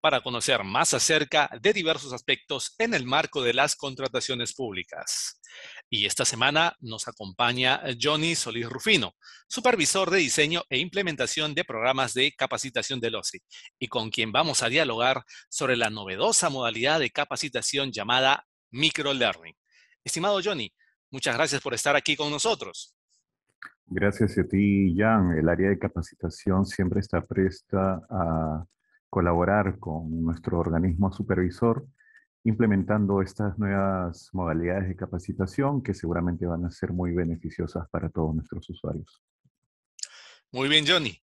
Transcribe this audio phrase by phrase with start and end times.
[0.00, 5.40] para conocer más acerca de diversos aspectos en el marco de las contrataciones públicas.
[5.90, 9.14] Y esta semana nos acompaña Johnny Solís Rufino,
[9.48, 13.40] supervisor de diseño e implementación de programas de capacitación del OCE,
[13.78, 19.56] y con quien vamos a dialogar sobre la novedosa modalidad de capacitación llamada microlearning.
[20.04, 20.72] Estimado Johnny,
[21.10, 22.94] muchas gracias por estar aquí con nosotros.
[23.86, 25.38] Gracias a ti, Jan.
[25.38, 28.64] El área de capacitación siempre está presta a
[29.10, 31.86] colaborar con nuestro organismo supervisor
[32.44, 38.34] implementando estas nuevas modalidades de capacitación que seguramente van a ser muy beneficiosas para todos
[38.34, 39.22] nuestros usuarios.
[40.52, 41.20] Muy bien, Johnny.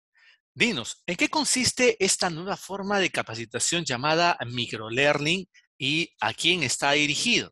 [0.54, 6.92] Dinos, ¿en qué consiste esta nueva forma de capacitación llamada microlearning y a quién está
[6.92, 7.52] dirigido?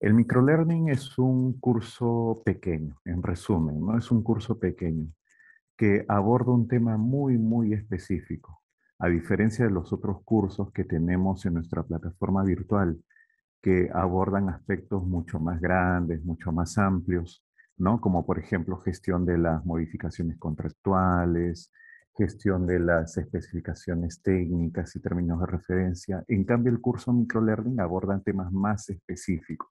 [0.00, 3.96] El microlearning es un curso pequeño, en resumen, ¿no?
[3.96, 5.10] Es un curso pequeño
[5.78, 8.55] que aborda un tema muy, muy específico
[8.98, 12.98] a diferencia de los otros cursos que tenemos en nuestra plataforma virtual,
[13.62, 17.44] que abordan aspectos mucho más grandes, mucho más amplios,
[17.76, 18.00] ¿no?
[18.00, 21.72] Como por ejemplo gestión de las modificaciones contractuales,
[22.16, 26.24] gestión de las especificaciones técnicas y términos de referencia.
[26.28, 29.68] En cambio, el curso Microlearning aborda temas más específicos.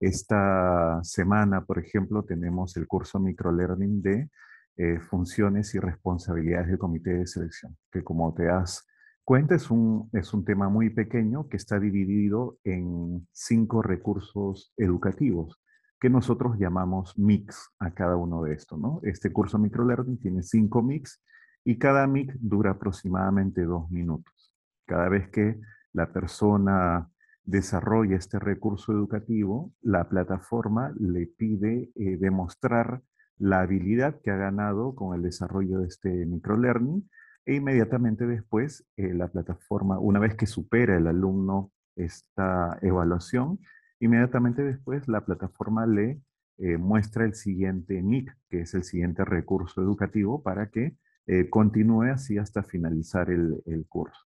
[0.00, 4.30] Esta semana, por ejemplo, tenemos el curso Microlearning de
[4.76, 8.86] eh, funciones y responsabilidades del comité de selección, que como te das
[9.24, 15.60] cuenta es un, es un tema muy pequeño que está dividido en cinco recursos educativos
[16.00, 18.78] que nosotros llamamos mix a cada uno de estos.
[18.78, 19.00] ¿no?
[19.02, 21.22] Este curso microlearning tiene cinco mix
[21.62, 24.54] y cada mix dura aproximadamente dos minutos.
[24.86, 25.60] Cada vez que
[25.92, 27.10] la persona
[27.44, 33.02] desarrolla este recurso educativo, la plataforma le pide eh, demostrar
[33.40, 37.08] la habilidad que ha ganado con el desarrollo de este microlearning
[37.46, 43.58] e inmediatamente después eh, la plataforma, una vez que supera el alumno esta evaluación,
[43.98, 46.20] inmediatamente después la plataforma le
[46.58, 50.96] eh, muestra el siguiente NIC, que es el siguiente recurso educativo para que
[51.26, 54.20] eh, continúe así hasta finalizar el, el, curso.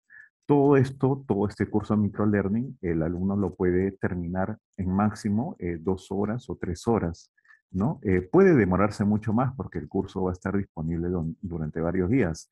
[0.46, 6.12] Todo esto, todo este curso de microlearning, el alumno lo puede terminar en máximo dos
[6.12, 7.32] horas o tres horas.
[7.72, 8.00] ¿No?
[8.04, 11.10] Eh, puede demorarse mucho más porque el curso va a estar disponible
[11.42, 12.52] durante varios días,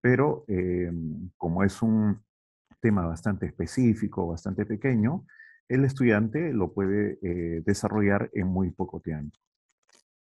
[0.00, 0.90] pero eh,
[1.36, 2.22] como es un
[2.80, 5.24] tema bastante específico, bastante pequeño,
[5.68, 9.36] el estudiante lo puede eh, desarrollar en muy poco tiempo.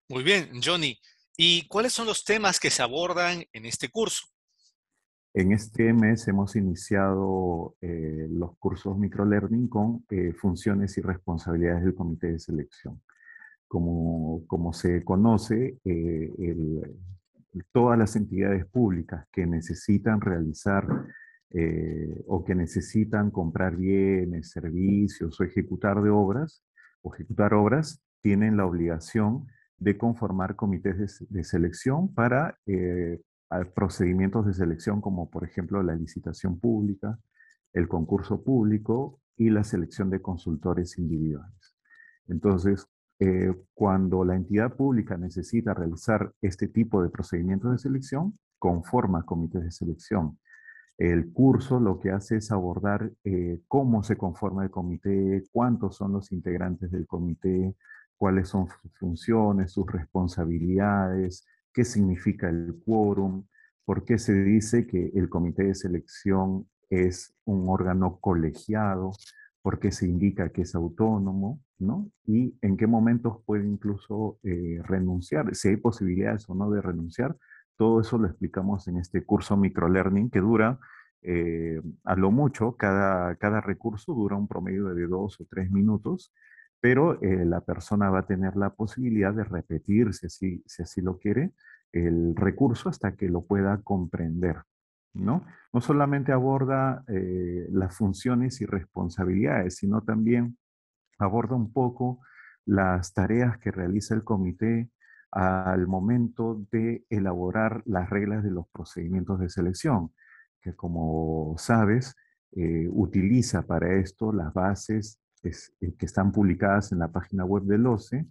[0.09, 0.99] Muy bien, Johnny.
[1.37, 4.27] ¿Y cuáles son los temas que se abordan en este curso?
[5.35, 10.07] En este mes hemos iniciado los cursos microlearning con
[10.41, 13.03] funciones y responsabilidades del comité de selección
[13.69, 16.33] como, como se conoce, eh,
[17.73, 20.87] todas las entidades públicas que necesitan realizar
[21.51, 26.63] eh, o que necesitan comprar bienes, servicios o ejecutar de obras,
[27.03, 29.47] o ejecutar obras, tienen la obligación
[29.79, 33.21] de conformar comités de, selección para eh,
[33.75, 37.19] procedimientos de selección como por ejemplo la licitación pública,
[37.73, 41.77] el concurso público y la selección de consultores individuales.
[42.27, 42.89] Entonces,
[43.19, 49.63] eh, cuando la entidad pública necesita realizar este tipo de procedimientos de selección, conforma comités
[49.63, 50.39] de selección.
[50.99, 56.13] El curso lo que hace es abordar eh, cómo se conforma el comité, cuántos son
[56.13, 57.75] los integrantes del comité,
[58.17, 63.45] cuáles son sus funciones, sus responsabilidades, qué significa el quórum,
[63.85, 69.13] por qué se dice que el comité de selección es un órgano colegiado,
[69.67, 72.09] por qué se indica que es autónomo, ¿no?
[72.25, 77.37] Y en qué momentos puede incluso eh, renunciar, si hay posibilidades o no de renunciar.
[77.77, 80.79] Todo eso lo explicamos en este curso microlearning que dura
[81.23, 86.33] eh, a lo mucho, cada, cada recurso dura un promedio de dos o tres minutos,
[86.81, 91.01] pero eh, la persona va a tener la posibilidad de repetir, si así, si así
[91.01, 91.51] lo quiere,
[91.91, 94.59] el recurso hasta que lo pueda comprender.
[95.25, 95.45] ¿No?
[95.73, 100.57] No solamente aborda las funciones y responsabilidades, sino también
[101.19, 102.21] aborda un poco
[102.65, 104.91] las tareas que realiza el comité
[105.31, 110.13] al momento de elaborar las reglas de los procedimientos de selección,
[110.61, 112.17] que como sabes,
[112.53, 117.87] eh, utiliza para esto las bases eh, que están publicadas en la página web del
[117.87, 118.27] OCE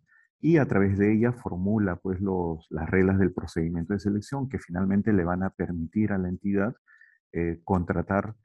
[0.46, 4.60] y a través de ella formula pues los, las reglas del procedimiento de selección que
[4.60, 6.76] finalmente le van a permitir a la entidad
[7.32, 8.36] eh, contratar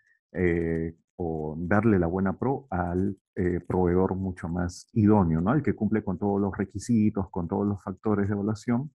[1.16, 3.18] o darle la buena pro al
[3.66, 5.52] proveedor mucho más idóneo, ¿no?
[5.52, 8.94] El que cumple con todos los requisitos, con todos los factores de evaluación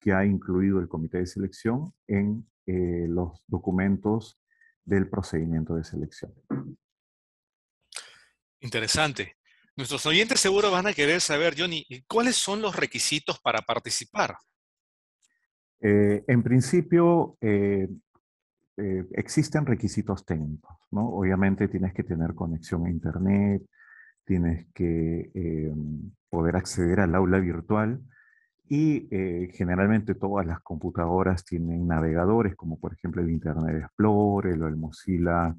[0.00, 4.40] que ha incluido el comité de selección en los documentos
[4.84, 6.32] del procedimiento de selección.
[8.60, 9.37] Interesante.
[9.78, 14.34] Nuestros oyentes seguro van a querer saber, Johnny, ¿cuáles son los requisitos para participar?
[15.80, 17.88] Eh, en principio, eh,
[18.76, 21.08] eh, existen requisitos técnicos, ¿no?
[21.10, 23.62] Obviamente tienes que tener conexión a Internet,
[24.24, 25.30] tienes que
[26.28, 28.02] poder acceder al aula virtual
[28.68, 29.08] y
[29.52, 35.56] generalmente todas las computadoras tienen navegadores, como por ejemplo el Internet Explorer o el Mozilla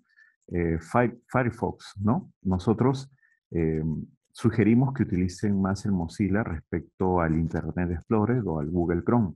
[1.32, 2.34] Firefox, ¿no?
[2.42, 3.10] Nosotros
[3.52, 3.84] eh,
[4.32, 9.36] sugerimos que utilicen más el Mozilla respecto al Internet Explorer o al Google Chrome,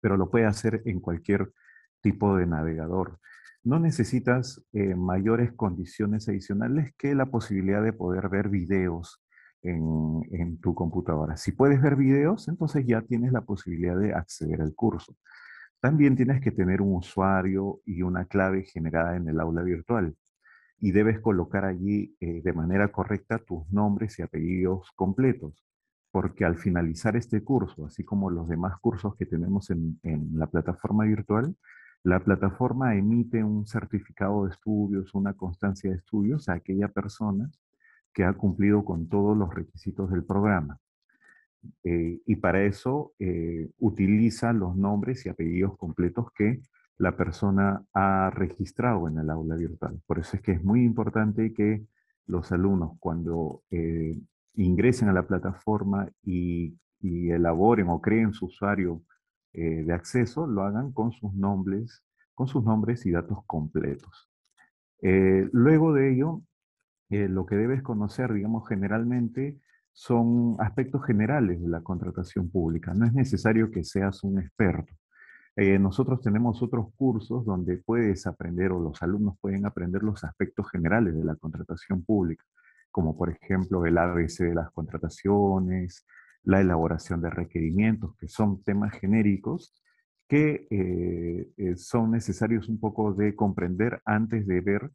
[0.00, 1.52] pero lo puede hacer en cualquier
[2.00, 3.18] tipo de navegador.
[3.62, 9.22] No necesitas eh, mayores condiciones adicionales que la posibilidad de poder ver videos
[9.62, 11.38] en, en, tu computadora.
[11.38, 15.16] Si puedes ver videos, entonces ya tienes la posibilidad de acceder al curso.
[15.80, 20.14] También tienes que tener un usuario y una clave generada en el aula virtual
[20.84, 25.64] y debes colocar allí eh, de manera correcta tus nombres y apellidos completos,
[26.10, 30.46] porque al finalizar este curso, así como los demás cursos que tenemos en, en la
[30.46, 31.56] plataforma virtual,
[32.02, 37.50] la plataforma emite un certificado de estudios, una constancia de estudios a aquella persona
[38.12, 40.78] que ha cumplido con todos los requisitos del programa.
[41.82, 46.60] Eh, y para eso eh, utiliza los nombres y apellidos completos que
[46.98, 50.00] la persona ha registrado en el aula virtual.
[50.06, 51.86] Por eso es que es muy importante que
[52.26, 54.18] los alumnos cuando eh,
[54.54, 59.02] ingresen a la plataforma y, elaboren o creen su usuario
[59.52, 62.02] de acceso, lo hagan con sus nombres,
[62.34, 64.30] con sus nombres y datos completos.
[65.02, 66.42] luego de ello,
[67.10, 69.60] lo que debes conocer, digamos, generalmente
[69.94, 72.92] son aspectos generales de la contratación pública.
[72.92, 74.92] No es necesario que seas un experto.
[75.56, 80.68] Eh, nosotros tenemos otros cursos donde puedes aprender o los alumnos pueden aprender los aspectos
[80.70, 82.44] generales de la contratación pública,
[82.90, 86.06] como por ejemplo el ABC de las contrataciones,
[86.42, 89.80] la elaboración de requerimientos, que son temas genéricos
[90.26, 94.90] que eh, eh, son necesarios un poco de comprender antes de ver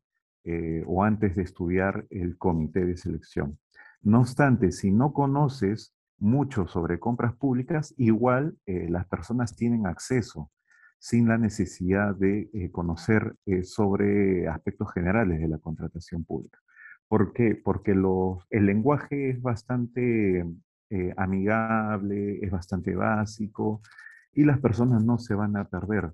[0.87, 3.59] o antes de estudiar el comité de selección.
[4.01, 10.51] No obstante, si no conoces mucho sobre compras públicas, igual eh, las personas tienen acceso
[10.99, 16.59] sin la necesidad de eh, conocer eh, sobre aspectos generales de la contratación pública.
[17.07, 17.55] ¿Por qué?
[17.55, 20.45] Porque el lenguaje es bastante
[21.17, 23.81] amigable, es bastante básico
[24.31, 26.11] y las personas no se van a perder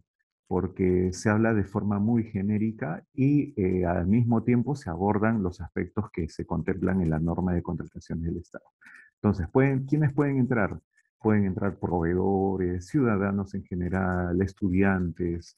[0.48, 6.10] porque se habla de forma muy genérica y al mismo tiempo se abordan los aspectos
[6.12, 8.66] que se contemplan en la norma de contrataciones del Estado.
[9.26, 10.80] Entonces, ¿pueden, ¿quiénes pueden entrar?
[11.20, 15.58] Pueden entrar proveedores, ciudadanos en general, estudiantes,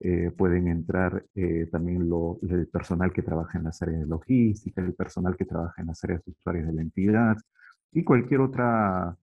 [0.00, 2.10] eh, pueden entrar eh, también
[2.42, 6.04] el personal que trabaja en las áreas de logística, el personal que trabaja en las
[6.04, 7.36] áreas usuarias de la entidad
[7.90, 9.16] y cualquier, otra,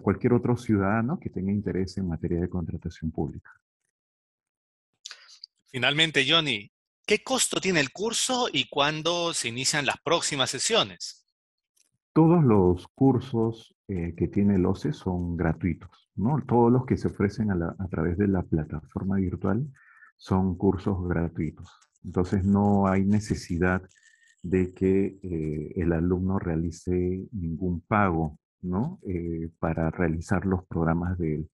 [0.00, 3.50] cualquier otro ciudadano que tenga interés en materia de contratación pública.
[5.66, 6.70] Finalmente, Johnny,
[7.04, 11.23] ¿qué costo tiene el curso y cuándo se inician las próximas sesiones?
[12.14, 16.40] Todos los cursos eh, que tiene el OCE son gratuitos, ¿no?
[16.46, 19.66] Todos los que se ofrecen a, través de la plataforma virtual
[20.16, 21.68] son cursos gratuitos.
[22.04, 23.82] Entonces no hay necesidad
[24.44, 29.00] de que eh, el alumno realice ningún pago, ¿no?
[29.08, 31.50] Eh, para realizar los programas del,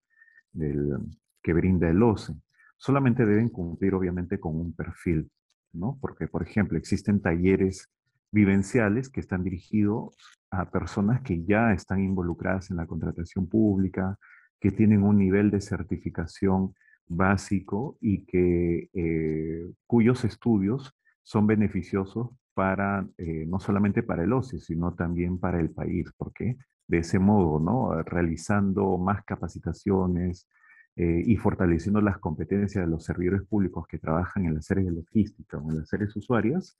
[1.42, 2.34] que brinda el OCE
[2.76, 5.30] solamente deben cumplir obviamente con un perfil,
[5.72, 5.96] ¿no?
[6.02, 7.88] Porque, por ejemplo, existen talleres
[8.30, 10.14] vivenciales que están dirigidos
[10.50, 14.18] a personas que ya están involucradas en la contratación pública,
[14.60, 16.74] que tienen un nivel de certificación
[17.06, 20.92] básico y que, eh, cuyos estudios
[21.22, 26.56] son beneficiosos para, eh, no solamente para el OCE, sino también para el país, porque
[26.86, 28.02] de ese modo, ¿no?
[28.02, 30.48] Realizando más capacitaciones,
[30.96, 34.92] eh, y fortaleciendo las competencias de los servidores públicos que trabajan en las áreas de
[34.92, 36.76] logística o en las áreas usuarias,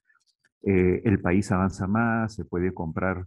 [0.63, 3.27] eh, el país avanza más, se puede comprar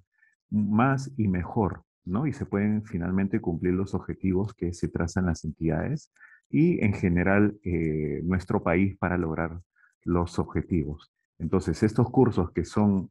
[0.53, 2.27] más y mejor, ¿no?
[2.27, 6.13] Y se pueden finalmente cumplir los objetivos que se trazan las entidades
[6.49, 9.59] y en general eh, nuestro país para lograr
[10.03, 11.11] los objetivos.
[11.39, 13.09] Entonces, estos cursos que son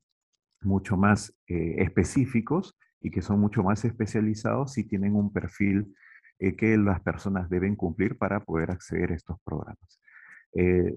[0.61, 5.93] mucho más eh, específicos y que son mucho más especializados, sí tienen un perfil
[6.39, 10.01] eh, que las personas deben cumplir para poder acceder a estos programas.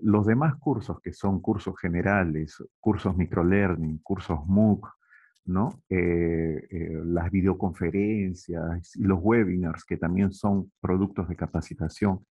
[0.01, 4.85] Los demás cursos, que son cursos generales, cursos microlearning, cursos MOOC,
[5.45, 5.81] ¿no?
[5.89, 12.25] las videoconferencias y los webinars, que también son productos de capacitación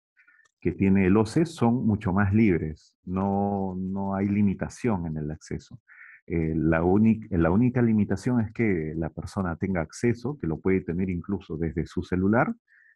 [0.62, 5.80] que tiene el OCE, son mucho más libres, no, no hay limitación en el acceso.
[6.28, 11.58] Eh, la, única limitación es que la persona tenga acceso, que lo puede tener incluso
[11.58, 12.54] desde su celular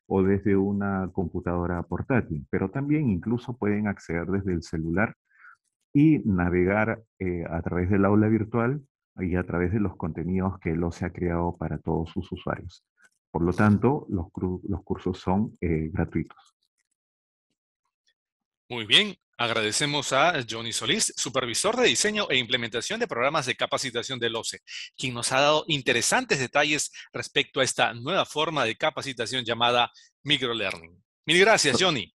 [0.08, 5.16] o desde una computadora portátil, pero también incluso pueden acceder desde el celular
[5.92, 8.82] y navegar eh, a través del aula virtual
[9.18, 12.84] y a través de los contenidos que lo se ha creado para todos sus usuarios.
[13.32, 14.28] Por lo tanto, los,
[14.68, 16.56] los cursos son eh, gratuitos.
[18.70, 24.20] Muy bien, agradecemos a Johnny Solís, supervisor de diseño e implementación de programas de capacitación
[24.20, 24.62] del OCE,
[24.98, 29.92] quien nos ha dado interesantes detalles respecto a esta nueva forma de capacitación llamada
[30.24, 31.04] microlearning.
[31.26, 32.12] Mil gracias, Johnny.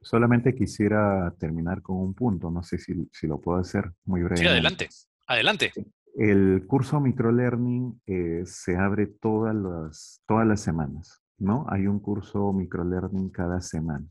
[0.00, 4.38] Solamente quisiera terminar con un punto, no sé si, lo puedo hacer muy breve.
[4.38, 4.88] Sí, adelante,
[5.26, 5.72] adelante.
[6.14, 11.64] El curso microlearning eh, se abre todas las, todas las semanas, ¿no?
[11.68, 14.06] Hay un curso microlearning cada semana.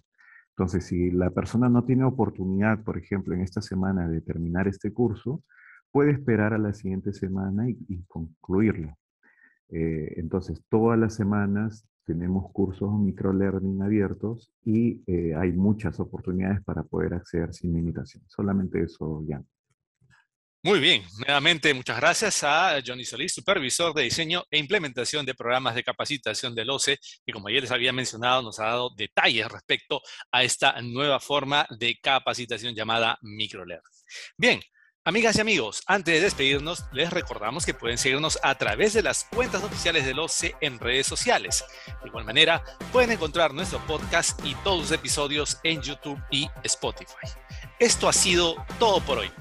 [0.49, 4.91] Entonces, si la persona no tiene oportunidad, por ejemplo, en esta semana de terminar este
[4.91, 5.43] curso,
[5.91, 8.97] puede esperar a la siguiente semana y, concluirlo.
[9.69, 16.83] Eh, entonces, todas las semanas tenemos cursos microlearning abiertos y eh, hay muchas oportunidades para
[16.83, 18.23] poder acceder sin limitación.
[18.27, 19.41] Solamente eso, ya.
[20.63, 25.73] Muy bien, nuevamente muchas gracias a Johnny Solís, supervisor de diseño e implementación de programas
[25.73, 30.03] de capacitación del OCE, que como ayer les había mencionado, nos ha dado detalles respecto
[30.31, 33.81] a esta nueva forma de capacitación llamada MicroLearn.
[34.37, 34.61] Bien,
[35.03, 39.23] Amigas y amigos, antes de despedirnos, les recordamos que pueden seguirnos a través de las
[39.23, 41.65] cuentas oficiales del OCE en redes sociales.
[42.03, 47.27] De igual manera, pueden encontrar nuestro podcast y todos los episodios en YouTube y Spotify.
[47.79, 49.31] Esto ha sido todo por hoy.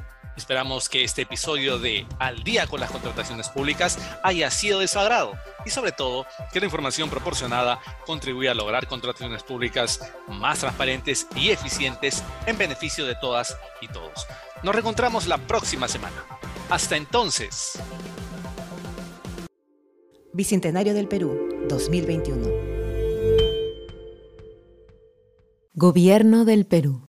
[0.41, 4.99] Esperamos que este episodio de Al día con las contrataciones públicas haya sido de su
[4.99, 5.35] agrado
[5.67, 11.51] y sobre todo que la información proporcionada contribuya a lograr contrataciones públicas más transparentes y
[11.51, 14.27] eficientes en beneficio de todas y todos.
[14.63, 16.25] Nos reencontramos la próxima semana.
[16.71, 17.79] Hasta entonces.
[20.33, 22.49] Bicentenario del Perú, 2021.
[25.75, 27.10] Gobierno del Perú.